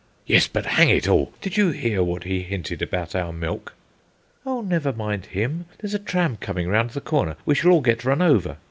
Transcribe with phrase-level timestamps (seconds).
[0.25, 3.75] "Yes, but hang it all; did you hear what he hinted about our milk?"
[4.47, 5.65] "Oh, never mind him!
[5.77, 8.57] There's a tram coming round the corner: we shall all get run over."